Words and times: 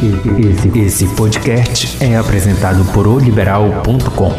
Esse, 0.00 0.78
esse 0.78 1.16
podcast 1.16 1.98
é 2.00 2.16
apresentado 2.16 2.84
por 2.92 3.08
oliberal.com. 3.08 4.32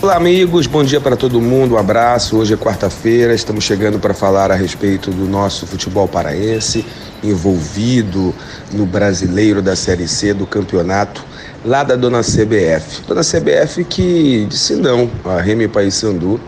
Olá, 0.00 0.14
amigos, 0.14 0.68
bom 0.68 0.84
dia 0.84 1.00
para 1.00 1.16
todo 1.16 1.40
mundo, 1.40 1.74
um 1.74 1.76
abraço. 1.76 2.36
Hoje 2.36 2.54
é 2.54 2.56
quarta-feira, 2.56 3.34
estamos 3.34 3.64
chegando 3.64 3.98
para 3.98 4.14
falar 4.14 4.52
a 4.52 4.54
respeito 4.54 5.10
do 5.10 5.24
nosso 5.24 5.66
futebol 5.66 6.06
paraense, 6.06 6.86
envolvido 7.20 8.32
no 8.72 8.86
brasileiro 8.86 9.60
da 9.60 9.74
Série 9.74 10.06
C 10.06 10.32
do 10.32 10.46
campeonato, 10.46 11.24
lá 11.64 11.82
da 11.82 11.96
dona 11.96 12.20
CBF. 12.20 13.02
Dona 13.08 13.22
CBF 13.22 13.82
que 13.82 14.46
disse 14.48 14.76
não 14.76 15.10
a 15.24 15.40
Remy 15.40 15.66
Paysandu, 15.66 16.40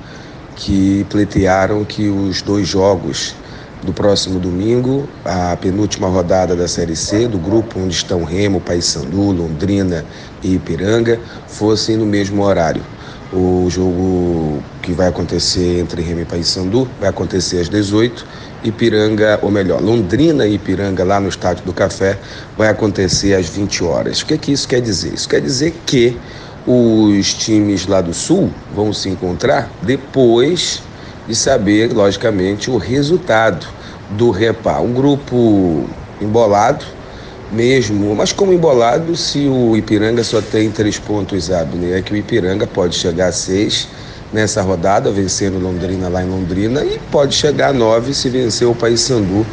que 0.54 1.04
pleitearam 1.11 1.84
que 1.84 2.09
os 2.09 2.41
dois 2.41 2.68
jogos 2.68 3.35
do 3.84 3.93
próximo 3.93 4.40
domingo, 4.40 5.08
a 5.24 5.56
penúltima 5.56 6.08
rodada 6.08 6.56
da 6.56 6.66
Série 6.66 6.96
C, 6.96 7.29
do 7.29 7.38
grupo 7.38 7.79
onde 7.79 7.94
estão 7.94 8.24
Remo, 8.24 8.60
Paysandu, 8.60 9.30
Londrina 9.30 10.04
e 10.43 10.54
Ipiranga, 10.54 11.20
fossem 11.46 11.96
no 11.96 12.07
mesmo 12.07 12.43
horário. 12.43 12.82
O 13.32 13.66
jogo 13.68 14.62
que 14.80 14.93
vai 14.93 15.08
acontecer 15.08 15.80
entre 15.80 16.00
Remo 16.02 16.20
e 16.20 16.24
Paysandu 16.24 16.88
vai 17.00 17.08
acontecer 17.08 17.60
às 17.60 17.68
18 17.68 18.24
Ipiranga, 18.64 19.38
ou 19.43 19.50
melhor, 19.50 19.82
Londrina 19.82 20.46
e 20.46 20.54
Ipiranga 20.54 21.04
lá 21.04 21.21
no 21.21 21.29
Estádio 21.29 21.64
do 21.64 21.72
Café 21.72 22.18
vai 22.57 22.68
acontecer 22.68 23.35
às 23.35 23.48
20 23.48 23.85
horas. 23.85 24.22
O 24.22 24.26
que, 24.26 24.35
é 24.35 24.38
que 24.38 24.52
isso 24.52 24.66
quer 24.66 24.80
dizer? 24.80 25.12
Isso 25.12 25.29
quer 25.29 25.40
dizer 25.40 25.74
que 25.85 26.16
os 26.66 27.35
times 27.35 27.86
lá 27.86 28.00
do 28.00 28.14
Sul 28.14 28.50
vão 28.74 28.90
se 28.93 29.10
encontrar 29.10 29.71
depois 29.82 30.82
de 31.27 31.35
saber, 31.35 31.93
logicamente, 31.93 32.70
o 32.70 32.77
resultado 32.77 33.67
do 34.11 34.31
Repá. 34.31 34.80
Um 34.80 34.92
grupo 34.92 35.84
embolado, 36.20 36.84
mesmo, 37.53 38.14
mas 38.14 38.33
como 38.33 38.53
embolado 38.53 39.16
se 39.16 39.47
o 39.47 39.77
Ipiranga 39.77 40.25
só 40.25 40.41
tem 40.41 40.70
três 40.70 40.98
pontos, 40.98 41.50
Abner? 41.50 41.98
É 41.98 42.03
que 42.03 42.12
o 42.12 42.16
Ipiranga 42.16 42.66
pode 42.66 42.97
chegar 42.97 43.28
a 43.28 43.33
seis 43.33 43.89
nessa 44.33 44.61
rodada, 44.61 45.11
vencendo 45.12 45.61
Londrina 45.61 46.08
lá 46.08 46.22
em 46.22 46.28
Londrina, 46.28 46.84
e 46.84 46.98
pode 47.11 47.34
chegar 47.34 47.69
a 47.69 47.72
nove 47.72 48.12
se 48.12 48.28
vencer 48.28 48.66
o 48.66 48.75
Paysandu 48.75 49.47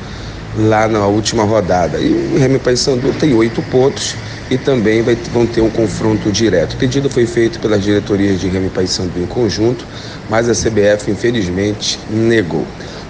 lá 0.58 0.88
na 0.88 1.06
última 1.06 1.44
rodada. 1.44 2.00
E 2.00 2.34
o 2.36 2.40
Remy 2.40 2.60
Paysandu 2.60 3.14
tem 3.20 3.34
oito 3.34 3.62
pontos 3.64 4.16
e 4.52 4.58
também 4.58 5.02
vai, 5.02 5.16
vão 5.16 5.48
ter 5.48 5.62
um 5.62 5.70
confronto 5.70 6.32
direto. 6.32 6.74
O 6.74 6.78
pedido 6.78 7.10
foi 7.10 7.26
feito 7.26 7.60
pelas 7.60 7.82
diretorias 7.82 8.40
de 8.40 8.48
Remy 8.48 8.70
Paysandu 8.70 9.20
em 9.20 9.26
conjunto, 9.26 9.84
mas 10.30 10.48
a 10.48 10.54
CBF 10.54 11.10
infelizmente 11.10 11.98
negou. 12.08 12.68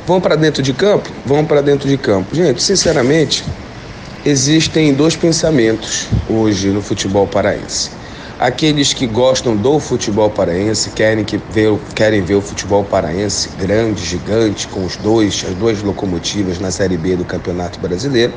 Vão 0.08 0.22
para 0.22 0.36
dentro 0.36 0.64
de 0.64 0.72
campo? 0.72 1.10
Vão 1.26 1.44
para 1.44 1.62
dentro 1.62 1.90
de 1.90 1.98
campo. 1.98 2.34
Gente, 2.34 2.62
sinceramente, 2.64 3.44
Existem 4.24 4.94
dois 4.94 5.16
pensamentos 5.16 6.08
hoje 6.30 6.68
no 6.68 6.80
futebol 6.80 7.26
paraense. 7.26 7.90
Aqueles 8.42 8.92
que 8.92 9.06
gostam 9.06 9.56
do 9.56 9.80
futebol 9.80 10.28
paraense, 10.28 10.90
querem, 10.90 11.24
que 11.24 11.38
ver, 11.52 11.78
querem 11.94 12.24
ver 12.24 12.34
o 12.34 12.42
futebol 12.42 12.84
paraense 12.84 13.50
grande, 13.50 14.04
gigante, 14.04 14.68
com 14.68 14.84
os 14.84 14.98
dois, 14.98 15.46
as 15.48 15.54
duas 15.54 15.84
locomotivas 15.84 16.60
na 16.60 16.72
Série 16.72 16.98
B 16.98 17.16
do 17.16 17.24
Campeonato 17.24 17.80
Brasileiro. 17.80 18.34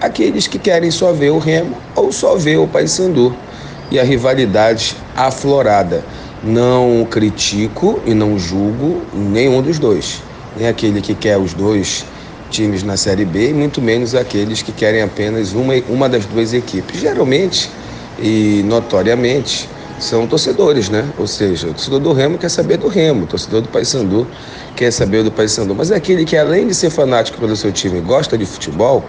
Aqueles 0.00 0.46
que 0.46 0.58
querem 0.58 0.90
só 0.90 1.12
ver 1.12 1.32
o 1.32 1.38
Remo 1.38 1.76
ou 1.94 2.10
só 2.10 2.34
ver 2.34 2.56
o 2.56 2.66
Paysandu 2.66 3.36
e 3.90 4.00
a 4.00 4.02
rivalidade 4.02 4.96
aflorada. 5.14 6.02
Não 6.42 7.06
critico 7.10 8.00
e 8.06 8.14
não 8.14 8.38
julgo 8.38 9.02
nenhum 9.12 9.60
dos 9.60 9.78
dois. 9.78 10.22
Nem 10.56 10.66
aquele 10.66 11.02
que 11.02 11.14
quer 11.14 11.36
os 11.36 11.52
dois 11.52 12.06
times 12.50 12.82
na 12.82 12.96
Série 12.96 13.26
B 13.26 13.52
muito 13.52 13.82
menos 13.82 14.14
aqueles 14.14 14.62
que 14.62 14.72
querem 14.72 15.02
apenas 15.02 15.52
uma, 15.52 15.74
uma 15.90 16.08
das 16.08 16.24
duas 16.24 16.54
equipes. 16.54 16.98
Geralmente 16.98 17.68
e 18.22 18.62
notoriamente 18.64 19.68
são 19.98 20.26
torcedores, 20.26 20.88
né? 20.88 21.04
Ou 21.18 21.26
seja, 21.26 21.68
o 21.68 21.74
torcedor 21.74 22.00
do 22.00 22.12
Remo 22.12 22.38
quer 22.38 22.48
saber 22.48 22.76
do 22.76 22.88
Remo, 22.88 23.24
o 23.24 23.26
torcedor 23.26 23.60
do 23.60 23.68
Paysandu 23.68 24.26
quer 24.74 24.90
saber 24.90 25.22
do 25.22 25.30
Paysandu. 25.30 25.74
Mas 25.74 25.90
é 25.90 25.96
aquele 25.96 26.24
que 26.24 26.36
além 26.36 26.66
de 26.66 26.74
ser 26.74 26.90
fanático 26.90 27.38
pelo 27.38 27.54
seu 27.56 27.72
time, 27.72 28.00
gosta 28.00 28.38
de 28.38 28.46
futebol, 28.46 29.04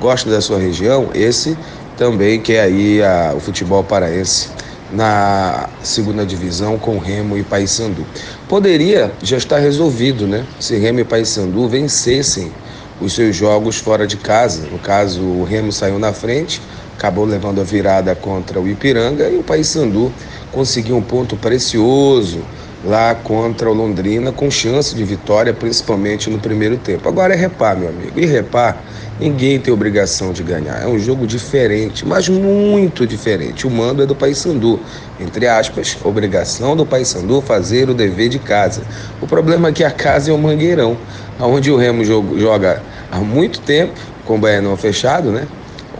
gosta 0.00 0.28
da 0.30 0.40
sua 0.40 0.58
região, 0.58 1.08
esse 1.14 1.56
também 1.96 2.40
quer 2.40 2.60
aí 2.60 3.02
a, 3.02 3.32
o 3.34 3.40
futebol 3.40 3.82
paraense 3.82 4.48
na 4.92 5.68
segunda 5.82 6.24
divisão 6.24 6.78
com 6.78 6.98
Remo 6.98 7.36
e 7.36 7.42
Paysandu. 7.42 8.06
Poderia 8.48 9.12
já 9.22 9.36
estar 9.36 9.58
resolvido, 9.58 10.26
né? 10.26 10.44
Se 10.60 10.76
Remo 10.76 11.00
e 11.00 11.04
Paysandu 11.04 11.68
vencessem 11.68 12.52
os 13.00 13.14
seus 13.14 13.34
jogos 13.34 13.78
fora 13.78 14.06
de 14.06 14.16
casa. 14.16 14.66
No 14.70 14.78
caso, 14.78 15.22
o 15.22 15.44
Remo 15.44 15.72
saiu 15.72 15.98
na 15.98 16.12
frente, 16.12 16.62
acabou 16.96 17.24
levando 17.24 17.60
a 17.60 17.64
virada 17.64 18.14
contra 18.14 18.60
o 18.60 18.68
Ipiranga 18.68 19.28
e 19.28 19.36
o 19.36 19.42
Paysandu 19.42 20.12
conseguiu 20.50 20.96
um 20.96 21.02
ponto 21.02 21.36
precioso 21.36 22.40
lá 22.84 23.14
contra 23.14 23.68
o 23.70 23.74
Londrina, 23.74 24.30
com 24.32 24.50
chance 24.50 24.94
de 24.94 25.02
vitória, 25.02 25.52
principalmente 25.52 26.30
no 26.30 26.38
primeiro 26.38 26.76
tempo. 26.76 27.08
Agora 27.08 27.34
é 27.34 27.36
repar, 27.36 27.76
meu 27.76 27.88
amigo. 27.88 28.12
E 28.18 28.24
repar, 28.24 28.80
ninguém 29.18 29.58
tem 29.58 29.74
obrigação 29.74 30.32
de 30.32 30.42
ganhar. 30.42 30.82
É 30.82 30.86
um 30.86 30.98
jogo 30.98 31.26
diferente, 31.26 32.06
mas 32.06 32.28
muito 32.28 33.06
diferente. 33.06 33.66
O 33.66 33.70
mando 33.70 34.02
é 34.02 34.06
do 34.06 34.14
Paysandu. 34.14 34.78
Entre 35.18 35.48
aspas, 35.48 35.96
obrigação 36.04 36.76
do 36.76 36.86
Paysandu 36.86 37.40
fazer 37.40 37.90
o 37.90 37.94
dever 37.94 38.28
de 38.28 38.38
casa. 38.38 38.82
O 39.20 39.26
problema 39.26 39.68
é 39.68 39.72
que 39.72 39.82
a 39.82 39.90
casa 39.90 40.30
é 40.30 40.34
o 40.34 40.38
Mangueirão 40.38 40.96
onde 41.44 41.70
o 41.70 41.76
Remo 41.76 42.04
joga 42.04 42.82
há 43.10 43.18
muito 43.18 43.60
tempo, 43.60 43.94
com 44.24 44.36
o 44.36 44.38
Baianão 44.38 44.76
fechado, 44.76 45.30
né? 45.30 45.46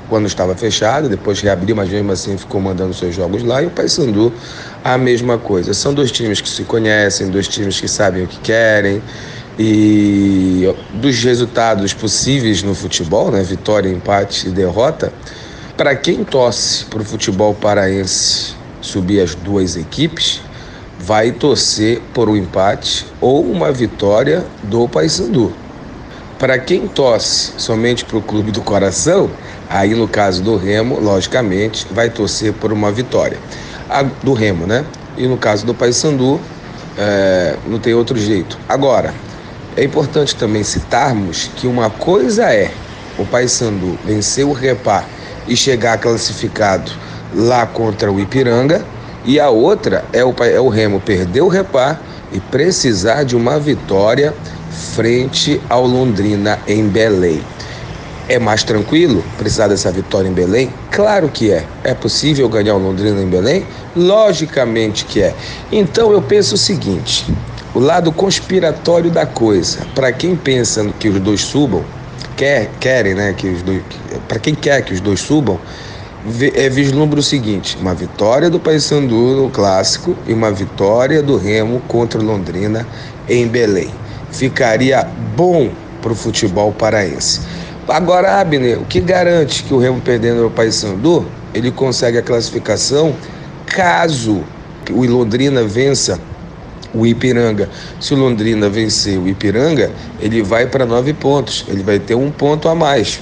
Quando 0.09 0.27
estava 0.27 0.55
fechado, 0.55 1.09
depois 1.09 1.41
reabriu, 1.41 1.75
mas 1.75 1.89
mesmo 1.89 2.13
assim 2.13 2.37
ficou 2.39 2.61
mandando 2.61 2.95
seus 2.95 3.15
jogos 3.15 3.43
lá. 3.43 3.63
E 3.63 3.67
o 3.67 3.71
Paysandu, 3.71 4.33
a 4.85 4.97
mesma 4.97 5.37
coisa. 5.37 5.75
São 5.75 5.93
dois 5.93 6.13
times 6.13 6.41
que 6.41 6.49
se 6.49 6.63
conhecem, 6.63 7.29
dois 7.29 7.49
times 7.49 7.81
que 7.81 7.89
sabem 7.89 8.23
o 8.23 8.27
que 8.27 8.39
querem. 8.39 9.03
E 9.59 10.73
dos 10.95 11.23
resultados 11.23 11.93
possíveis 11.95 12.63
no 12.63 12.75
futebol, 12.75 13.31
né? 13.31 13.43
Vitória, 13.43 13.89
empate 13.89 14.49
e 14.49 14.51
derrota, 14.51 15.13
para 15.77 15.97
quem 15.97 16.25
torce 16.25 16.85
para 16.85 17.03
o 17.03 17.05
futebol 17.05 17.55
paraense 17.55 18.55
subir 18.81 19.21
as 19.21 19.35
duas 19.35 19.77
equipes, 19.77 20.41
vai 20.99 21.33
torcer 21.33 22.01
por 22.15 22.29
um 22.29 22.37
empate 22.37 23.07
ou 23.21 23.45
uma 23.45 23.73
vitória 23.73 24.45
do 24.63 24.89
Paysandu. 24.89 25.66
Para 26.39 26.59
quem 26.59 26.87
torce 26.87 27.53
somente 27.57 28.05
para 28.05 28.19
o 28.19 28.23
clube 28.23 28.51
do 28.51 28.61
coração, 28.61 29.31
aí 29.71 29.95
no 29.95 30.07
caso 30.07 30.43
do 30.43 30.57
Remo, 30.57 31.01
logicamente, 31.01 31.87
vai 31.91 32.11
torcer 32.11 32.53
por 32.53 32.73
uma 32.73 32.93
vitória. 32.93 33.39
A, 33.89 34.03
do 34.03 34.35
Remo, 34.35 34.67
né? 34.67 34.85
E 35.17 35.27
no 35.27 35.39
caso 35.39 35.65
do 35.65 35.73
Paysandu, 35.73 36.39
é, 36.99 37.57
não 37.67 37.79
tem 37.79 37.95
outro 37.95 38.19
jeito. 38.19 38.59
Agora, 38.69 39.15
é 39.77 39.83
importante 39.83 40.37
também 40.37 40.63
citarmos 40.63 41.51
que 41.57 41.67
uma 41.67 41.89
coisa 41.89 42.53
é 42.53 42.71
o 43.19 43.25
Paysandu 43.25 43.99
vencer 44.05 44.45
o 44.45 44.53
Repá 44.53 45.05
e 45.49 45.57
chegar 45.57 45.97
classificado 45.99 46.93
lá 47.35 47.65
contra 47.67 48.13
o 48.13 48.21
Ipiranga, 48.21 48.85
e 49.25 49.41
a 49.41 49.49
outra 49.49 50.05
é 50.13 50.25
o, 50.25 50.35
é 50.45 50.61
o 50.61 50.69
Remo 50.69 51.01
perder 51.01 51.41
o 51.41 51.49
repar 51.49 52.01
e 52.31 52.39
precisar 52.39 53.25
de 53.25 53.35
uma 53.35 53.59
vitória 53.59 54.35
frente 54.71 55.61
ao 55.69 55.87
Londrina 55.87 56.59
em 56.67 56.87
Belém. 56.89 57.41
É 58.29 58.39
mais 58.39 58.65
tranquilo 58.65 59.25
precisar 59.39 59.69
dessa 59.69 59.91
vitória 59.93 60.29
em 60.29 60.33
Belém? 60.33 60.73
Claro 60.91 61.29
que 61.29 61.53
é. 61.53 61.65
É 61.85 61.95
possível 61.95 62.49
ganhar 62.49 62.75
o 62.75 62.79
Londrina 62.79 63.23
em 63.23 63.29
Belém? 63.29 63.65
Logicamente 63.95 65.05
que 65.05 65.23
é. 65.23 65.35
Então 65.71 66.11
eu 66.11 66.21
penso 66.21 66.57
o 66.57 66.59
seguinte: 66.59 67.25
o 67.73 67.79
lado 67.79 68.11
conspiratório 68.11 69.11
da 69.11 69.27
coisa, 69.27 69.79
para 69.95 70.11
quem 70.11 70.35
pensa 70.35 70.85
que 70.99 71.09
os 71.09 71.21
dois 71.21 71.41
subam, 71.41 71.85
quer, 72.37 72.71
querem, 72.81 73.15
né, 73.15 73.33
que 73.37 73.47
os 73.47 73.63
para 74.27 74.39
quem 74.39 74.55
quer 74.55 74.83
que 74.83 74.93
os 74.93 75.01
dois 75.01 75.21
subam, 75.21 75.61
é, 76.55 76.69
vislumbra 76.69 77.21
o 77.21 77.23
seguinte: 77.23 77.79
uma 77.81 77.95
vitória 77.95 78.51
do 78.51 78.59
Paysandu 78.59 79.37
no 79.37 79.51
clássico 79.51 80.17
e 80.27 80.33
uma 80.33 80.51
vitória 80.51 81.23
do 81.23 81.37
Remo 81.37 81.81
contra 81.87 82.21
o 82.21 82.25
Londrina 82.25 82.87
em 83.29 83.47
Belém. 83.47 83.91
Ficaria 84.37 85.07
bom 85.37 85.71
para 86.03 86.13
o 86.13 86.15
futebol 86.15 86.73
paraense. 86.73 87.41
Agora, 87.89 88.41
Abner, 88.41 88.81
o 88.81 88.85
que 88.85 89.01
garante 89.01 89.63
que 89.63 89.73
o 89.73 89.79
Remo 89.79 90.01
perdendo 90.01 90.47
o 90.47 90.51
Paysandu, 90.51 91.27
ele 91.55 91.71
consegue 91.71 92.19
a 92.19 92.23
classificação 92.23 93.15
caso 93.67 94.45
o 94.91 95.05
Londrina 95.05 95.65
vença 95.65 96.21
o 96.93 97.07
Ipiranga. 97.07 97.69
Se 98.01 98.15
o 98.15 98.17
Londrina 98.17 98.69
vencer 98.69 99.19
o 99.19 99.29
Ipiranga, 99.29 99.91
ele 100.21 100.43
vai 100.43 100.67
para 100.67 100.85
nove 100.85 101.13
pontos. 101.13 101.65
Ele 101.69 101.83
vai 101.83 101.99
ter 101.99 102.15
um 102.15 102.31
ponto 102.31 102.69
a 102.69 102.75
mais 102.75 103.21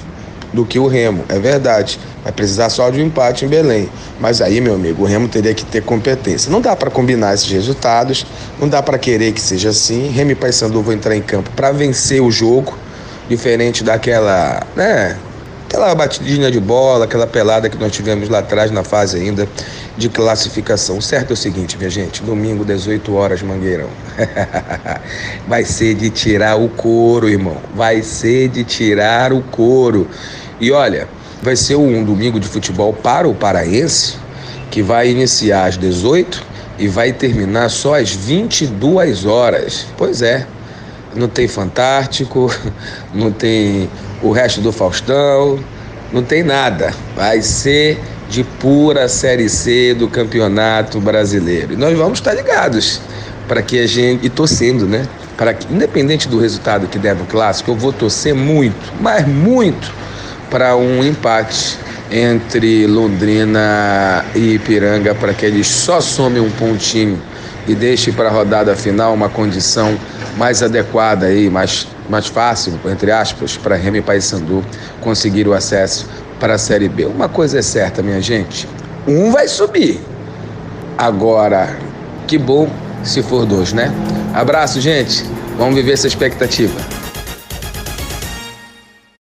do 0.54 0.64
que 0.64 0.78
o 0.78 0.86
Remo, 0.86 1.24
é 1.28 1.38
verdade. 1.38 1.98
Vai 2.22 2.32
precisar 2.32 2.70
só 2.70 2.88
de 2.88 3.00
um 3.00 3.06
empate 3.06 3.44
em 3.44 3.48
Belém. 3.48 3.88
Mas 4.20 4.40
aí, 4.40 4.60
meu 4.60 4.74
amigo, 4.74 5.02
o 5.02 5.06
Remo 5.06 5.28
teria 5.28 5.52
que 5.52 5.64
ter 5.64 5.82
competência. 5.82 6.50
Não 6.50 6.60
dá 6.60 6.74
para 6.76 6.90
combinar 6.90 7.34
esses 7.34 7.50
resultados, 7.50 8.24
não 8.58 8.68
dá 8.68 8.82
para 8.82 8.96
querer 8.96 9.32
que 9.32 9.40
seja 9.40 9.70
assim. 9.70 10.08
Remo 10.08 10.30
e 10.30 10.34
Paysandu 10.34 10.80
vão 10.80 10.94
entrar 10.94 11.16
em 11.16 11.22
campo 11.22 11.50
para 11.54 11.72
vencer 11.72 12.22
o 12.22 12.30
jogo, 12.30 12.78
diferente 13.28 13.82
daquela, 13.82 14.62
né? 14.76 15.18
Aquela 15.66 15.92
batidinha 15.92 16.52
de 16.52 16.60
bola, 16.60 17.04
aquela 17.04 17.26
pelada 17.26 17.68
que 17.68 17.76
nós 17.76 17.90
tivemos 17.90 18.28
lá 18.28 18.38
atrás 18.38 18.70
na 18.70 18.84
fase 18.84 19.16
ainda 19.16 19.48
de 19.96 20.08
classificação. 20.08 21.00
Certo 21.00 21.30
é 21.30 21.34
o 21.34 21.36
seguinte, 21.36 21.76
minha 21.76 21.90
gente, 21.90 22.22
domingo 22.22 22.64
18 22.64 23.14
horas 23.14 23.42
Mangueirão. 23.42 23.88
Vai 25.46 25.64
ser 25.64 25.94
de 25.94 26.10
tirar 26.10 26.56
o 26.56 26.68
couro, 26.68 27.28
irmão. 27.28 27.56
Vai 27.74 28.02
ser 28.02 28.48
de 28.48 28.64
tirar 28.64 29.32
o 29.32 29.40
couro. 29.42 30.08
E 30.64 30.72
olha, 30.72 31.06
vai 31.42 31.56
ser 31.56 31.76
um 31.76 32.02
domingo 32.02 32.40
de 32.40 32.48
futebol 32.48 32.90
para 32.90 33.28
o 33.28 33.34
paraense 33.34 34.16
que 34.70 34.80
vai 34.80 35.10
iniciar 35.10 35.66
às 35.66 35.76
18 35.76 36.42
e 36.78 36.88
vai 36.88 37.12
terminar 37.12 37.68
só 37.68 38.00
às 38.00 38.10
22 38.12 39.26
horas. 39.26 39.86
Pois 39.98 40.22
é, 40.22 40.46
não 41.14 41.28
tem 41.28 41.46
Fantástico, 41.46 42.50
não 43.12 43.30
tem 43.30 43.90
o 44.22 44.32
resto 44.32 44.62
do 44.62 44.72
Faustão, 44.72 45.62
não 46.10 46.22
tem 46.22 46.42
nada. 46.42 46.94
Vai 47.14 47.42
ser 47.42 48.00
de 48.30 48.42
pura 48.42 49.06
Série 49.06 49.50
C 49.50 49.92
do 49.92 50.08
Campeonato 50.08 50.98
Brasileiro. 50.98 51.74
E 51.74 51.76
nós 51.76 51.94
vamos 51.94 52.20
estar 52.20 52.32
ligados 52.32 53.02
para 53.46 53.60
que 53.60 53.78
a 53.80 53.86
gente. 53.86 54.24
e 54.24 54.30
torcendo, 54.30 54.86
né? 54.86 55.06
Para 55.36 55.52
que, 55.52 55.70
independente 55.70 56.26
do 56.26 56.38
resultado 56.38 56.86
que 56.86 56.98
der 56.98 57.14
no 57.14 57.26
clássico, 57.26 57.70
eu 57.70 57.76
vou 57.76 57.92
torcer 57.92 58.34
muito, 58.34 58.94
mas 58.98 59.28
muito, 59.28 59.92
para 60.54 60.76
um 60.76 61.02
empate 61.02 61.76
entre 62.12 62.86
Londrina 62.86 64.24
e 64.36 64.54
Ipiranga 64.54 65.12
para 65.12 65.34
que 65.34 65.44
eles 65.44 65.66
só 65.66 66.00
somem 66.00 66.40
um 66.40 66.48
pontinho 66.48 67.20
e 67.66 67.74
deixe 67.74 68.12
para 68.12 68.28
a 68.28 68.30
rodada 68.30 68.76
final 68.76 69.12
uma 69.12 69.28
condição 69.28 69.98
mais 70.36 70.62
adequada 70.62 71.26
aí, 71.26 71.50
mais, 71.50 71.88
mais 72.08 72.28
fácil, 72.28 72.78
entre 72.86 73.10
aspas, 73.10 73.56
para 73.56 73.74
Remy 73.74 74.00
Paysandu 74.02 74.64
conseguir 75.00 75.48
o 75.48 75.52
acesso 75.52 76.06
para 76.38 76.54
a 76.54 76.58
Série 76.58 76.88
B. 76.88 77.06
Uma 77.06 77.28
coisa 77.28 77.58
é 77.58 77.62
certa, 77.62 78.00
minha 78.00 78.20
gente: 78.20 78.68
um 79.08 79.32
vai 79.32 79.48
subir. 79.48 80.00
Agora, 80.96 81.76
que 82.28 82.38
bom 82.38 82.70
se 83.02 83.24
for 83.24 83.44
dois, 83.44 83.72
né? 83.72 83.92
Abraço, 84.32 84.80
gente. 84.80 85.24
Vamos 85.58 85.74
viver 85.74 85.94
essa 85.94 86.06
expectativa. 86.06 87.03